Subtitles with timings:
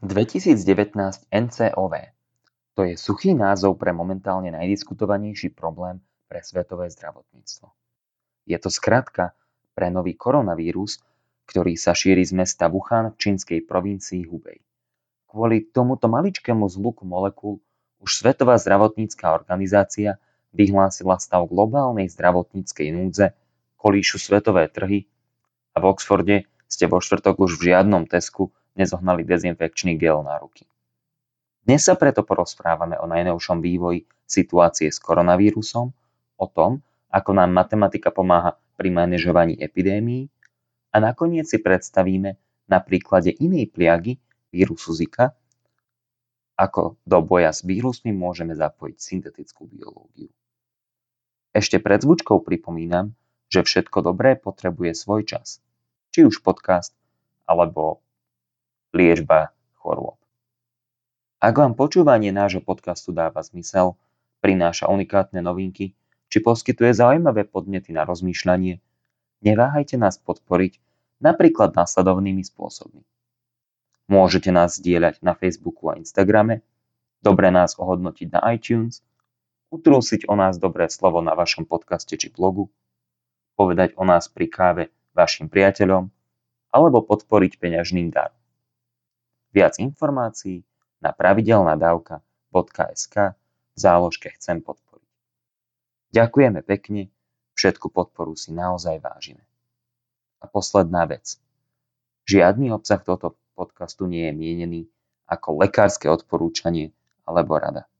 [0.00, 1.94] 2019 NCOV
[2.72, 7.68] To je suchý názov pre momentálne najdiskutovanejší problém pre svetové zdravotníctvo.
[8.48, 9.36] Je to skratka
[9.76, 11.04] pre nový koronavírus,
[11.44, 14.64] ktorý sa šíri z mesta Wuhan v čínskej provincii Hubei.
[15.28, 17.60] Kvôli tomuto maličkému zluku molekúl
[18.00, 20.16] už Svetová zdravotnícká organizácia
[20.56, 23.36] vyhlásila stav globálnej zdravotníckej núdze,
[23.76, 25.04] kolíšu svetové trhy
[25.76, 28.48] a v Oxforde ste vo štvrtok už v žiadnom Tesku
[28.80, 30.64] nezohnali dezinfekčný gel na ruky.
[31.60, 35.92] Dnes sa preto porozprávame o najnovšom vývoji situácie s koronavírusom,
[36.40, 36.80] o tom,
[37.12, 40.32] ako nám matematika pomáha pri manažovaní epidémií
[40.88, 44.16] a nakoniec si predstavíme na príklade inej pliagy
[44.48, 45.36] vírusu Zika,
[46.56, 50.32] ako do boja s vírusmi môžeme zapojiť syntetickú biológiu.
[51.50, 53.12] Ešte pred zvučkou pripomínam,
[53.50, 55.58] že všetko dobré potrebuje svoj čas.
[56.14, 56.94] Či už podcast,
[57.42, 57.98] alebo
[58.90, 60.18] liečba chorôb.
[61.40, 63.96] Ak vám počúvanie nášho podcastu dáva zmysel,
[64.44, 65.96] prináša unikátne novinky,
[66.30, 68.78] či poskytuje zaujímavé podnety na rozmýšľanie,
[69.40, 70.78] neváhajte nás podporiť
[71.22, 73.02] napríklad následovnými spôsobmi.
[74.10, 76.66] Môžete nás zdieľať na Facebooku a Instagrame,
[77.22, 79.06] dobre nás ohodnotiť na iTunes,
[79.70, 82.68] utrúsiť o nás dobré slovo na vašom podcaste či blogu,
[83.54, 84.84] povedať o nás pri káve
[85.14, 86.10] vašim priateľom
[86.74, 88.39] alebo podporiť peňažným darom.
[89.50, 90.62] Viac informácií
[91.02, 93.14] na pravidelnadavka.sk
[93.74, 95.10] v záložke Chcem podporiť.
[96.14, 97.10] Ďakujeme pekne,
[97.58, 99.42] všetku podporu si naozaj vážime.
[100.38, 101.38] A posledná vec.
[102.30, 104.86] Žiadny obsah tohto podcastu nie je mienený
[105.26, 106.94] ako lekárske odporúčanie
[107.26, 107.90] alebo rada.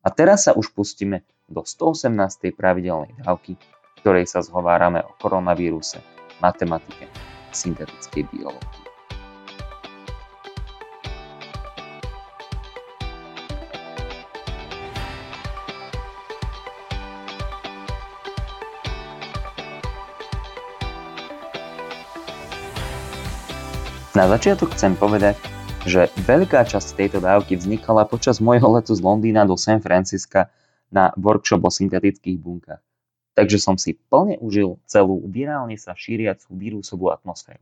[0.00, 2.08] A teraz sa už pustíme do 118.
[2.56, 3.60] pravidelnej dávky,
[4.00, 6.00] ktorej sa zhovárame o koronavíruse,
[6.40, 7.08] matematike,
[7.52, 8.87] syntetickej biológii.
[24.16, 25.36] Na začiatok chcem povedať,
[25.84, 30.48] že veľká časť tejto dávky vznikala počas môjho letu z Londýna do San Francisca
[30.88, 32.80] na workshop o syntetických bunkách.
[33.36, 37.60] Takže som si plne užil celú virálne sa šíriacu vírusovú atmosféru.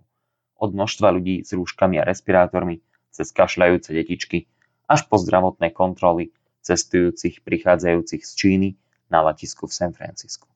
[0.63, 2.79] Od množstva ľudí s rúškami a respirátormi,
[3.11, 4.47] cez kašľajúce detičky,
[4.87, 6.31] až po zdravotné kontroly
[6.63, 8.69] cestujúcich prichádzajúcich z Číny
[9.11, 10.47] na letisku v San Francisku.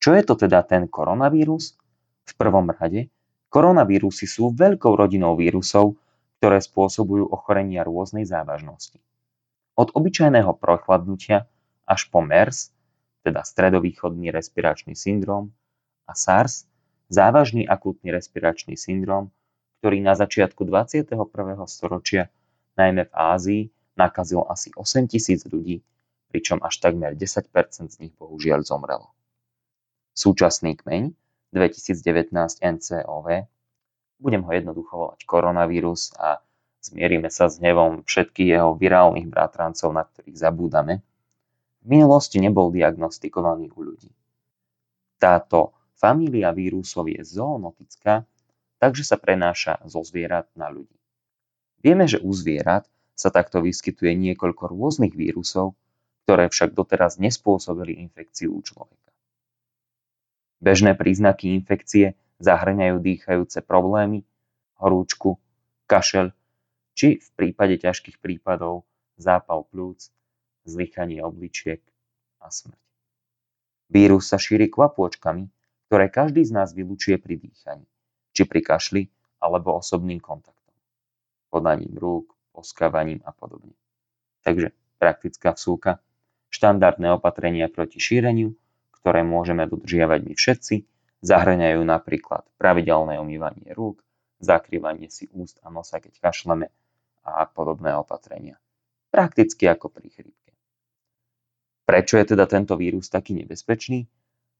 [0.00, 1.76] Čo je to teda ten koronavírus?
[2.24, 3.12] V prvom rade
[3.48, 5.96] Koronavírusy sú veľkou rodinou vírusov,
[6.38, 9.00] ktoré spôsobujú ochorenia rôznej závažnosti.
[9.78, 11.48] Od obyčajného prochladnutia
[11.88, 12.70] až po MERS,
[13.24, 15.50] teda stredovýchodný respiračný syndrom,
[16.08, 16.64] a SARS,
[17.12, 19.28] závažný akútny respiračný syndrom,
[19.80, 21.14] ktorý na začiatku 21.
[21.68, 22.32] storočia,
[22.76, 23.62] najmä v Ázii,
[23.96, 25.84] nakazil asi 8 tisíc ľudí,
[26.32, 27.48] pričom až takmer 10%
[27.92, 29.12] z nich bohužiaľ zomrelo.
[30.16, 31.12] Súčasný kmeň,
[31.52, 33.26] 2019 NCOV.
[34.18, 36.42] Budem ho jednoducho volať koronavírus a
[36.82, 41.00] zmierime sa s hnevom všetkých jeho virálnych bratrancov, na ktorých zabúdame.
[41.82, 44.10] V minulosti nebol diagnostikovaný u ľudí.
[45.18, 48.26] Táto família vírusov je zoonotická,
[48.78, 50.94] takže sa prenáša zo zvierat na ľudí.
[51.82, 52.86] Vieme, že u zvierat
[53.18, 55.74] sa takto vyskytuje niekoľko rôznych vírusov,
[56.26, 59.07] ktoré však doteraz nespôsobili infekciu u človeka.
[60.58, 64.26] Bežné príznaky infekcie zahŕňajú dýchajúce problémy,
[64.82, 65.38] horúčku,
[65.86, 66.34] kašeľ
[66.98, 68.82] či v prípade ťažkých prípadov
[69.14, 70.10] zápal plúc,
[70.66, 71.78] zlychanie obličiek
[72.42, 72.82] a smrť.
[73.88, 75.46] Vírus sa šíri kvapôčkami,
[75.88, 77.86] ktoré každý z nás vylučuje pri dýchaní,
[78.34, 79.02] či pri kašli
[79.38, 80.74] alebo osobným kontaktom,
[81.48, 83.72] podaním rúk, poskávaním a podobne.
[84.42, 86.02] Takže praktická vsúka,
[86.50, 88.58] štandardné opatrenia proti šíreniu
[89.02, 90.74] ktoré môžeme dodržiavať my všetci,
[91.22, 94.02] zahŕňajú napríklad pravidelné umývanie rúk,
[94.38, 96.70] zakrývanie si úst a nosa, keď kašleme
[97.26, 98.56] a podobné opatrenia.
[99.10, 100.52] Prakticky ako pri chrípke.
[101.88, 104.04] Prečo je teda tento vírus taký nebezpečný?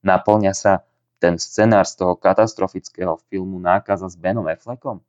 [0.01, 0.89] Naplňa sa
[1.21, 5.05] ten scenár z toho katastrofického filmu Nákaza s Benom Affleckom?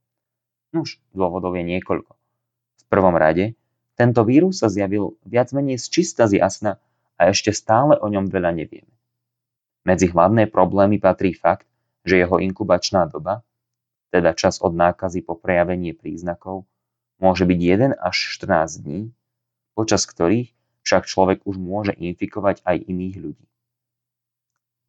[0.75, 2.11] Nuž, dôvodov je niekoľko.
[2.13, 3.55] V prvom rade,
[3.95, 6.83] tento vírus sa zjavil viac menej z čista z jasna
[7.15, 8.98] a ešte stále o ňom veľa nevieme.
[9.87, 11.67] Medzi hlavné problémy patrí fakt,
[12.03, 13.43] že jeho inkubačná doba,
[14.09, 16.65] teda čas od nákazy po prejavenie príznakov,
[17.21, 19.01] môže byť 1 až 14 dní,
[19.77, 20.51] počas ktorých
[20.83, 23.45] však človek už môže infikovať aj iných ľudí.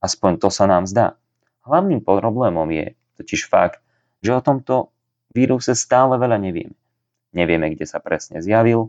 [0.00, 1.20] Aspoň to sa nám zdá.
[1.68, 3.84] Hlavným problémom je totiž fakt,
[4.24, 4.88] že o tomto
[5.36, 6.76] víruse stále veľa nevieme.
[7.36, 8.88] Nevieme, kde sa presne zjavil,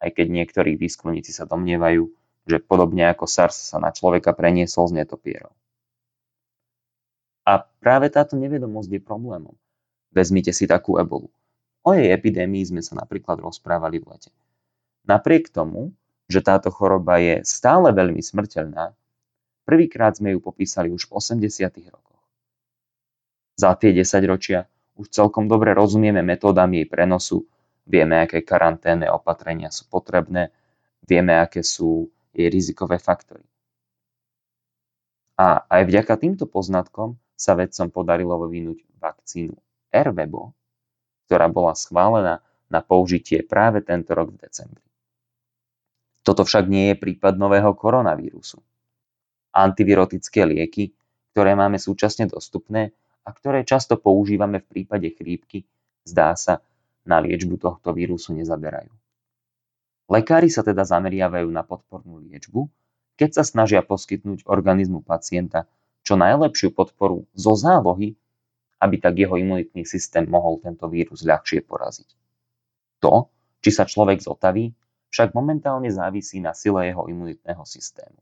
[0.00, 2.08] aj keď niektorí výskumníci sa domnievajú,
[2.46, 5.52] že podobne ako SARS sa na človeka preniesol z netopierov.
[7.46, 9.54] A práve táto nevedomosť je problémom.
[10.10, 11.30] Vezmite si takú ebolu.
[11.86, 14.30] O jej epidémii sme sa napríklad rozprávali v lete.
[15.06, 15.94] Napriek tomu,
[16.26, 18.90] že táto choroba je stále veľmi smrteľná,
[19.62, 21.46] prvýkrát sme ju popísali už v 80.
[21.94, 22.22] rokoch.
[23.54, 24.66] Za tie 10 ročia
[24.98, 27.46] už celkom dobre rozumieme metódam jej prenosu,
[27.86, 30.50] vieme, aké karanténne opatrenia sú potrebné,
[31.06, 33.42] vieme, aké sú jej rizikové faktory.
[35.40, 39.56] A aj vďaka týmto poznatkom sa vedcom podarilo vyvinúť vakcínu
[39.92, 40.56] Ervebo,
[41.28, 42.40] ktorá bola schválená
[42.72, 44.86] na použitie práve tento rok v decembri.
[46.26, 48.58] Toto však nie je prípad nového koronavírusu.
[49.54, 50.90] Antivirotické lieky,
[51.30, 55.62] ktoré máme súčasne dostupné a ktoré často používame v prípade chrípky,
[56.02, 56.64] zdá sa,
[57.06, 58.90] na liečbu tohto vírusu nezaberajú.
[60.06, 62.70] Lekári sa teda zameriavajú na podpornú liečbu,
[63.18, 65.66] keď sa snažia poskytnúť organizmu pacienta
[66.06, 68.14] čo najlepšiu podporu zo zálohy,
[68.78, 72.06] aby tak jeho imunitný systém mohol tento vírus ľahšie poraziť.
[73.02, 74.70] To, či sa človek zotaví,
[75.10, 78.20] však momentálne závisí na sile jeho imunitného systému.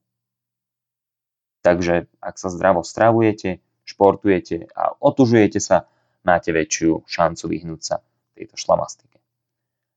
[1.65, 5.89] Takže ak sa zdravo stravujete, športujete a otužujete sa,
[6.25, 7.97] máte väčšiu šancu vyhnúť sa
[8.37, 9.21] tejto šlamastike.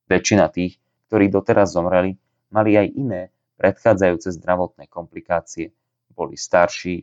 [0.08, 2.14] Väčšina tých, ktorí doteraz zomreli,
[2.52, 3.22] mali aj iné
[3.56, 5.72] predchádzajúce zdravotné komplikácie,
[6.12, 7.02] boli starší,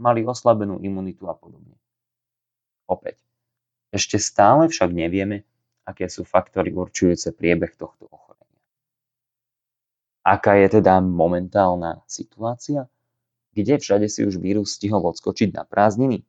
[0.00, 1.76] mali oslabenú imunitu a podobne.
[2.88, 3.20] Opäť,
[3.94, 5.46] ešte stále však nevieme,
[5.86, 8.60] aké sú faktory určujúce priebeh tohto ochorenia.
[10.24, 12.88] Aká je teda momentálna situácia?
[13.54, 16.26] Kde všade si už vírus stihol odskočiť na prázdniny?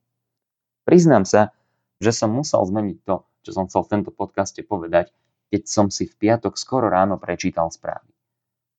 [0.85, 1.55] Priznám sa,
[1.97, 5.09] že som musel zmeniť to, čo som chcel v tomto podcaste povedať,
[5.49, 8.09] keď som si v piatok skoro ráno prečítal správy.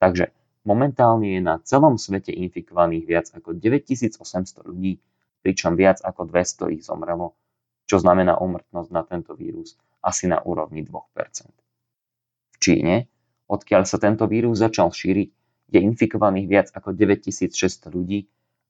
[0.03, 0.33] Takže
[0.67, 4.99] momentálne je na celom svete infikovaných viac ako 9800 ľudí,
[5.41, 7.39] pričom viac ako 200 ich zomrelo,
[7.87, 10.91] čo znamená umrtnosť na tento vírus asi na úrovni 2%.
[12.55, 13.07] V Číne
[13.47, 15.31] odkiaľ sa tento vírus začal šíriť,
[15.67, 18.27] je infikovaných viac ako 9600 ľudí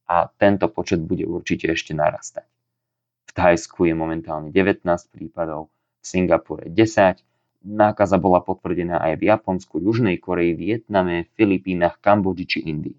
[0.09, 2.49] a tento počet bude určite ešte narastať.
[3.29, 5.69] V Thajsku je momentálne 19 prípadov,
[6.01, 7.21] v Singapure 10,
[7.67, 12.95] nákaza bola potvrdená aj v Japonsku, Južnej Koreji, Vietname, Filipínach, Kambodži či Indii.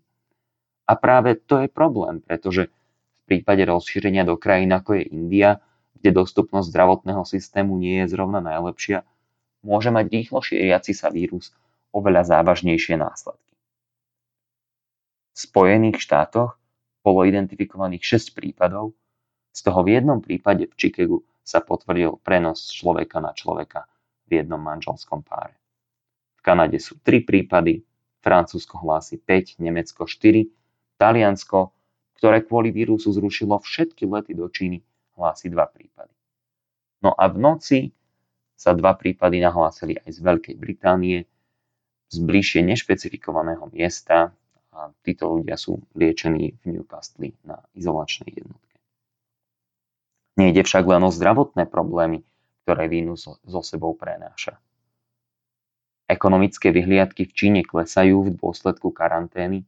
[0.87, 5.63] A práve to je problém, pretože v prípade rozšírenia do krajín ako je India,
[5.99, 9.07] kde dostupnosť zdravotného systému nie je zrovna najlepšia,
[9.63, 11.55] môže mať rýchlo šíriaci sa vírus
[11.95, 13.55] oveľa závažnejšie následky.
[15.33, 16.59] V Spojených štátoch
[17.03, 18.95] bolo identifikovaných 6 prípadov,
[19.55, 23.89] z toho v jednom prípade v Chicagu sa potvrdil prenos človeka na človeka
[24.27, 25.55] v jednom manželskom páre.
[26.37, 27.83] V Kanade sú 3 prípady,
[28.21, 30.45] Francúzsko hlási 5, Nemecko 4,
[30.99, 31.71] Taliansko,
[32.19, 34.83] ktoré kvôli vírusu zrušilo všetky lety do Číny,
[35.15, 36.13] hlási 2 prípady.
[37.01, 37.79] No a v noci
[38.57, 41.29] sa dva prípady nahlásili aj z Veľkej Británie,
[42.09, 44.33] z bližšie nešpecifikovaného miesta
[44.73, 48.77] a títo ľudia sú liečení v Newcastle na izolačnej jednotke.
[50.41, 52.25] Nejde však len o zdravotné problémy,
[52.67, 54.59] ktoré vírus so sebou prenáša.
[56.03, 59.63] Ekonomické vyhliadky v Číne klesajú v dôsledku karantény,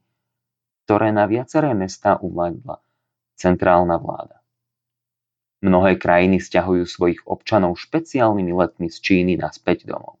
[0.84, 2.76] ktoré na viaceré mestá uvládla
[3.40, 4.44] centrálna vláda.
[5.64, 10.20] Mnohé krajiny stiahujú svojich občanov špeciálnymi letmi z Číny naspäť domov.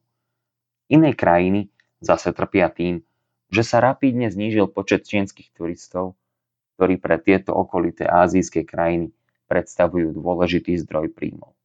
[0.88, 1.68] Iné krajiny
[2.00, 3.04] zase trpia tým,
[3.52, 6.16] že sa rapídne znížil počet čínskych turistov,
[6.80, 9.12] ktorí pre tieto okolité azijské krajiny
[9.52, 11.59] predstavujú dôležitý zdroj príjmov.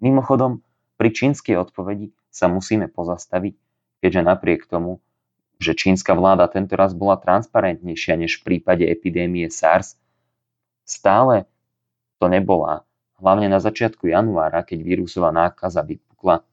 [0.00, 0.60] Mimochodom,
[0.96, 3.54] pri čínskej odpovedi sa musíme pozastaviť,
[4.04, 5.00] keďže napriek tomu,
[5.56, 9.96] že čínska vláda tento raz bola transparentnejšia než v prípade epidémie SARS,
[10.84, 11.48] stále
[12.20, 12.84] to nebola,
[13.20, 16.44] hlavne na začiatku januára, keď vírusová nákaza vypukla,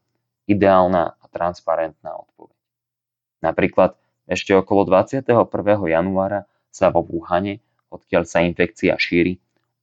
[0.48, 2.56] ideálna a transparentná odpoveď.
[3.44, 5.28] Napríklad ešte okolo 21.
[5.84, 7.60] januára sa vo Wuhane,
[7.92, 9.36] odkiaľ sa infekcia šíri,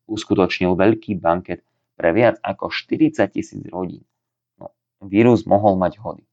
[0.10, 1.62] uskutočnil veľký banket
[2.02, 4.02] pre viac ako 40 tisíc rodín.
[4.58, 4.74] No,
[5.06, 6.26] vírus mohol mať hody.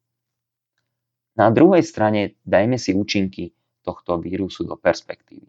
[1.37, 3.53] Na druhej strane dajme si účinky
[3.85, 5.45] tohto vírusu do perspektívy.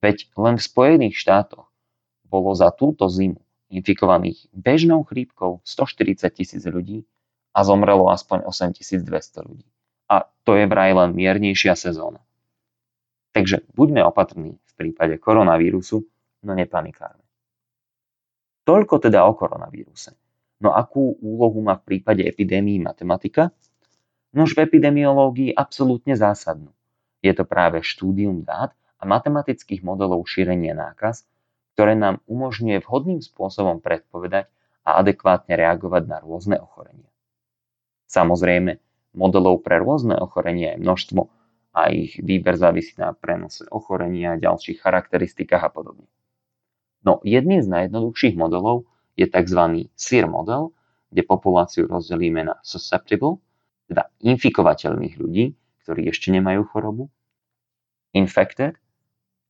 [0.00, 1.68] Veď len v Spojených štátoch
[2.24, 7.04] bolo za túto zimu infikovaných bežnou chrípkou 140 tisíc ľudí
[7.52, 9.68] a zomrelo aspoň 8200 ľudí
[10.06, 12.22] a to je vraj len miernejšia sezóna.
[13.34, 16.06] Takže buďme opatrní v prípade koronavírusu,
[16.46, 17.25] no nepanikárme.
[18.66, 20.18] Toľko teda o koronavíruse.
[20.58, 23.54] No akú úlohu má v prípade epidémií matematika?
[24.34, 26.74] Nož v epidemiológii absolútne zásadnú.
[27.22, 31.22] Je to práve štúdium dát a matematických modelov šírenia nákaz,
[31.78, 34.50] ktoré nám umožňuje vhodným spôsobom predpovedať
[34.82, 37.10] a adekvátne reagovať na rôzne ochorenia.
[38.10, 38.82] Samozrejme,
[39.14, 41.22] modelov pre rôzne ochorenia je množstvo
[41.76, 46.08] a ich výber závisí na prenose ochorenia, ďalších charakteristikách a podobne.
[47.06, 49.86] No jedným z najjednoduchších modelov je tzv.
[49.94, 50.74] SIR model,
[51.14, 53.38] kde populáciu rozdelíme na susceptible,
[53.86, 55.54] teda infikovateľných ľudí,
[55.86, 57.06] ktorí ešte nemajú chorobu,
[58.10, 58.74] infected,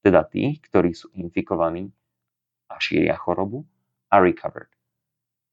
[0.04, 1.88] teda tých, ktorí sú infikovaní
[2.68, 3.64] a šíria chorobu,
[4.06, 4.70] a recovered,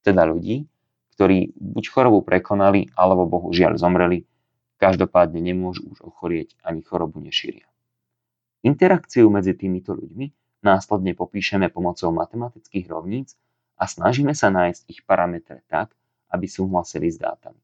[0.05, 0.69] teda ľudí,
[1.17, 4.29] ktorí buď chorobu prekonali, alebo bohužiaľ zomreli
[4.77, 7.65] každopádne nemôžu už ochorieť ani chorobu nešíria.
[8.61, 13.35] Interakciu medzi týmito ľuďmi následne popíšeme pomocou matematických rovníc
[13.77, 15.91] a snažíme sa nájsť ich parametre tak,
[16.33, 17.59] aby súhlasili s dátami.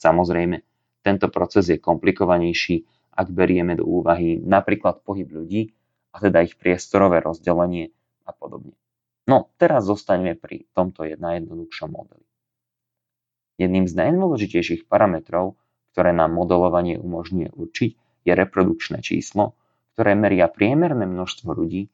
[0.00, 0.62] Samozrejme,
[1.04, 2.86] tento proces je komplikovanejší,
[3.16, 5.72] ak berieme do úvahy napríklad pohyb ľudí,
[6.16, 7.92] a teda ich priestorové rozdelenie
[8.24, 8.72] a podobne.
[9.28, 12.24] No, teraz zostaneme pri tomto najjednoduchšom modeli.
[13.60, 15.60] Jedným z najdôležitejších parametrov
[15.96, 17.90] ktoré nám modelovanie umožňuje určiť,
[18.28, 19.56] je reprodukčné číslo,
[19.96, 21.88] ktoré meria priemerné množstvo ľudí,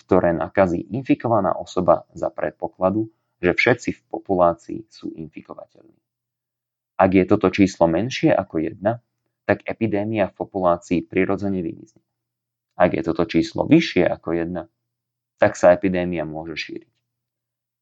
[0.00, 3.12] ktoré nakazí infikovaná osoba za predpokladu,
[3.44, 6.00] že všetci v populácii sú infikovateľní.
[6.96, 8.80] Ak je toto číslo menšie ako 1,
[9.44, 12.00] tak epidémia v populácii prirodzene vymizne.
[12.72, 14.56] Ak je toto číslo vyššie ako 1,
[15.36, 16.92] tak sa epidémia môže šíriť.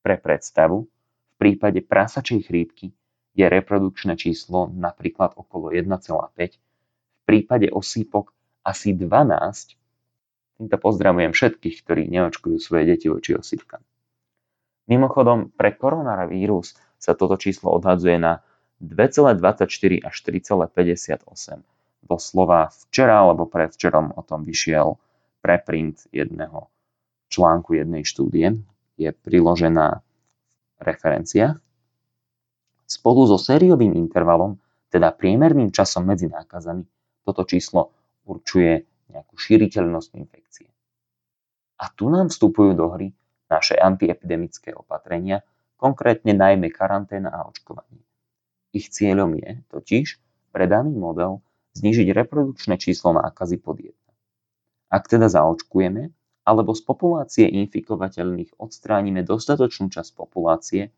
[0.02, 2.90] Pre predstavu, v prípade prasačej chrípky
[3.38, 8.34] je reprodukčné číslo napríklad okolo 1,5, v prípade osýpok
[8.66, 9.76] asi 12.
[10.60, 13.80] Týmto pozdravujem všetkých, ktorí neočkujú svoje deti voči osýpkam.
[14.90, 18.44] Mimochodom, pre koronavírus sa toto číslo odhadzuje na
[18.82, 21.62] 2,24 až 3,58.
[22.00, 24.96] Doslova včera alebo predvčerom o tom vyšiel
[25.40, 26.68] preprint jedného
[27.30, 28.60] článku jednej štúdie.
[29.00, 30.04] Je priložená
[30.76, 31.56] v referenciách.
[32.90, 34.58] Spolu so sériovým intervalom,
[34.90, 36.82] teda priemerným časom medzi nákazami,
[37.22, 37.94] toto číslo
[38.26, 40.68] určuje nejakú šíriteľnosť infekcie.
[41.80, 43.10] A tu nám vstupujú do hry
[43.50, 45.42] naše antiepidemické opatrenia,
[45.80, 48.04] konkrétne najmä karanténa a očkovanie.
[48.70, 50.20] Ich cieľom je totiž
[50.54, 51.42] pre daný model
[51.74, 53.90] znížiť reprodukčné číslo nákazy pod 1.
[54.90, 56.10] Ak teda zaočkujeme,
[56.46, 60.90] alebo z populácie infikovateľných odstránime dostatočnú časť populácie,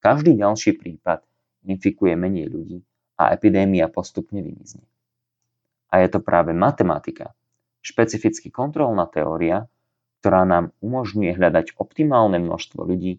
[0.00, 1.20] každý ďalší prípad
[1.68, 2.78] infikuje menej ľudí
[3.20, 4.84] a epidémia postupne vymizne.
[5.90, 7.34] A je to práve matematika,
[7.82, 9.66] špecificky kontrolná teória,
[10.20, 13.18] ktorá nám umožňuje hľadať optimálne množstvo ľudí,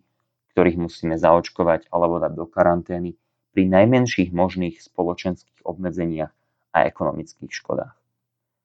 [0.55, 3.17] ktorých musíme zaočkovať alebo dať do karantény
[3.51, 6.31] pri najmenších možných spoločenských obmedzeniach
[6.71, 7.95] a ekonomických škodách.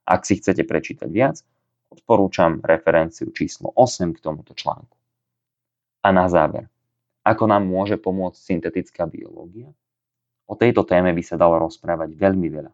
[0.06, 1.42] Ak si chcete prečítať viac,
[1.90, 4.94] odporúčam referenciu číslo 8 k tomuto článku.
[6.06, 6.70] A na záver,
[7.26, 9.74] ako nám môže pomôcť syntetická biológia?
[10.46, 12.72] O tejto téme by sa dalo rozprávať veľmi veľa.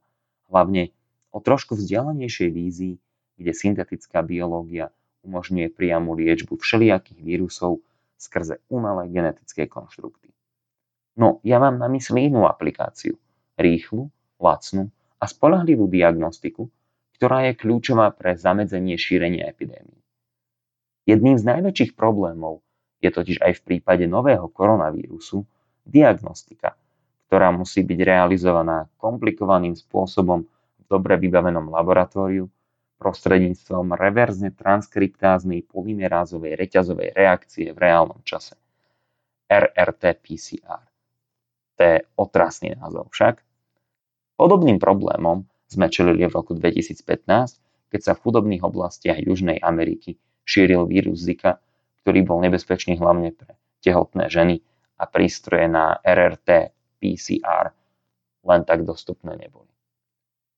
[0.53, 0.93] Hlavne
[1.33, 2.95] o trošku vzdialenejšej vízii,
[3.41, 4.93] kde syntetická biológia
[5.25, 7.81] umožňuje priamu liečbu všelijakých vírusov
[8.21, 10.31] skrze umelé genetické konštrukty.
[11.19, 13.19] No, ja mám na mysli inú aplikáciu.
[13.59, 14.09] Rýchlu,
[14.41, 14.89] lacnú
[15.21, 16.71] a spolahlivú diagnostiku,
[17.19, 20.01] ktorá je kľúčová pre zamedzenie šírenia epidémie.
[21.07, 22.63] Jedným z najväčších problémov
[23.03, 25.43] je totiž aj v prípade nového koronavírusu
[25.83, 26.79] diagnostika,
[27.27, 30.47] ktorá musí byť realizovaná komplikovaným spôsobom
[30.93, 32.45] dobre vybavenom laboratóriu
[33.01, 38.55] prostredníctvom reverzne transkriptáznej polymerázovej reťazovej reakcie v reálnom čase.
[39.49, 40.83] RRT-PCR.
[41.77, 43.41] To je otrasný názov však.
[44.37, 50.85] Podobným problémom sme čelili v roku 2015, keď sa v chudobných oblastiach Južnej Ameriky šíril
[50.85, 51.59] vírus Zika
[52.03, 54.59] ktorý bol nebezpečný hlavne pre tehotné ženy
[54.99, 57.71] a prístroje na RRT PCR
[58.43, 59.71] len tak dostupné neboli.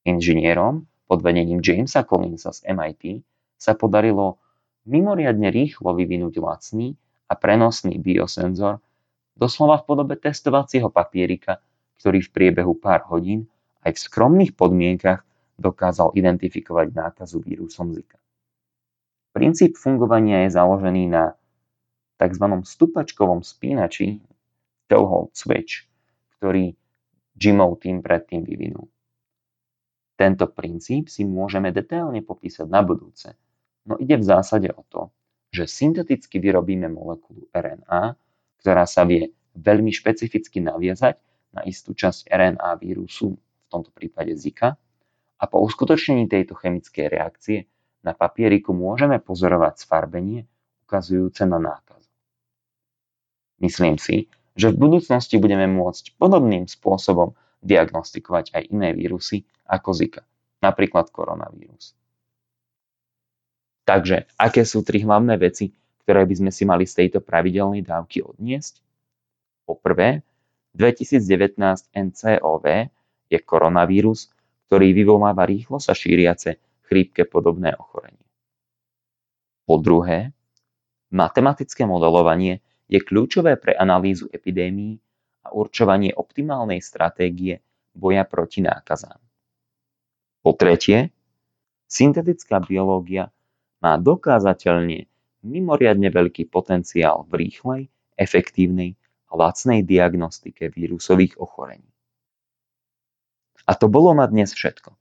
[0.04, 3.24] Inžinierom pod vedením Jamesa Collinsa z MIT
[3.56, 4.40] sa podarilo
[4.84, 6.92] mimoriadne rýchlo vyvinúť lacný
[7.28, 8.84] a prenosný biosenzor
[9.32, 11.58] doslova v podobe testovacieho papierika,
[11.96, 13.48] ktorý v priebehu pár hodín
[13.84, 15.24] aj v skromných podmienkach
[15.56, 18.20] dokázal identifikovať nákazu vírusom Zika.
[19.34, 21.34] Princíp fungovania je založený na
[22.20, 22.46] tzv.
[22.62, 24.22] stupačkovom spínači
[24.86, 25.90] Toehold Switch,
[26.38, 26.70] ktorý
[27.34, 28.93] Jimov tým predtým vyvinul.
[30.14, 33.34] Tento princíp si môžeme detailne popísať na budúce,
[33.86, 35.10] no ide v zásade o to,
[35.50, 38.14] že synteticky vyrobíme molekulu RNA,
[38.62, 41.18] ktorá sa vie veľmi špecificky naviazať
[41.54, 44.74] na istú časť RNA vírusu, v tomto prípade Zika,
[45.38, 47.66] a po uskutočnení tejto chemickej reakcie
[48.06, 50.46] na papieriku môžeme pozorovať sfarbenie
[50.86, 52.10] ukazujúce na nákazu.
[53.58, 60.22] Myslím si, že v budúcnosti budeme môcť podobným spôsobom diagnostikovať aj iné vírusy ako Zika,
[60.60, 61.96] napríklad koronavírus.
[63.84, 65.72] Takže, aké sú tri hlavné veci,
[66.04, 68.80] ktoré by sme si mali z tejto pravidelnej dávky odniesť?
[69.64, 70.24] Poprvé,
[70.76, 71.56] 2019
[71.92, 72.64] NCOV
[73.28, 74.32] je koronavírus,
[74.68, 78.20] ktorý vyvoláva rýchlo sa šíriace chrípke podobné ochorenie.
[79.64, 80.32] Po druhé,
[81.12, 85.00] matematické modelovanie je kľúčové pre analýzu epidémií
[85.44, 87.60] a určovanie optimálnej stratégie
[87.92, 89.20] boja proti nákazám.
[90.40, 91.12] Po tretie,
[91.86, 93.28] syntetická biológia
[93.84, 95.04] má dokázateľne
[95.44, 97.82] mimoriadne veľký potenciál v rýchlej,
[98.16, 98.96] efektívnej
[99.28, 101.86] a lacnej diagnostike vírusových ochorení.
[103.64, 104.92] A to bolo na dnes všetko.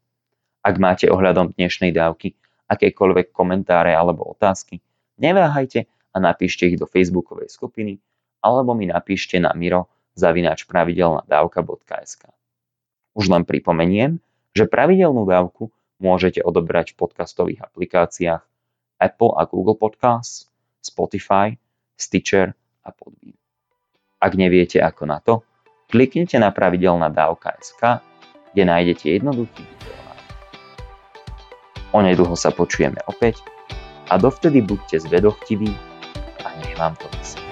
[0.64, 2.36] Ak máte ohľadom dnešnej dávky
[2.72, 4.80] akékoľvek komentáre alebo otázky,
[5.20, 8.00] neváhajte a napíšte ich do facebookovej skupiny
[8.40, 12.24] alebo mi napíšte na miro zavináč pravidelnadávka.sk.
[13.14, 14.18] Už len pripomeniem,
[14.54, 18.42] že pravidelnú dávku môžete odobrať v podcastových aplikáciách
[19.02, 20.50] Apple a Google Podcasts,
[20.84, 21.58] Spotify,
[21.98, 22.54] Stitcher
[22.84, 23.38] a Podbean.
[24.24, 25.44] Ak neviete ako na to,
[25.92, 28.00] kliknite na pravidelná dávka.sk,
[28.54, 30.22] kde nájdete jednoduchý videonáč.
[31.94, 33.44] Onedlho sa počujeme opäť
[34.08, 35.70] a dovtedy buďte zvedochtiví
[36.44, 37.43] a nech vám to myslí.